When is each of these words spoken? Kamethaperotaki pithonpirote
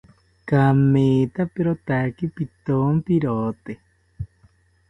Kamethaperotaki 0.47 2.25
pithonpirote 2.35 3.71